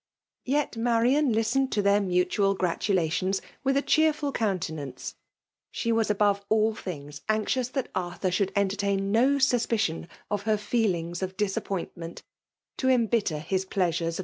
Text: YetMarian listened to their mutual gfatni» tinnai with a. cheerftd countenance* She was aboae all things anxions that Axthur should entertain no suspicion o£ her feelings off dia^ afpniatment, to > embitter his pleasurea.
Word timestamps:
YetMarian 0.47 1.31
listened 1.31 1.71
to 1.73 1.83
their 1.83 2.01
mutual 2.01 2.57
gfatni» 2.57 3.07
tinnai 3.11 3.39
with 3.63 3.77
a. 3.77 3.83
cheerftd 3.83 4.33
countenance* 4.33 5.13
She 5.69 5.91
was 5.91 6.07
aboae 6.09 6.41
all 6.49 6.73
things 6.73 7.21
anxions 7.29 7.73
that 7.73 7.93
Axthur 7.93 8.33
should 8.33 8.51
entertain 8.55 9.11
no 9.11 9.37
suspicion 9.37 10.07
o£ 10.31 10.39
her 10.41 10.57
feelings 10.57 11.21
off 11.21 11.35
dia^ 11.37 11.53
afpniatment, 11.61 12.23
to 12.77 12.89
> 12.89 12.89
embitter 12.89 13.37
his 13.37 13.63
pleasurea. 13.63 14.19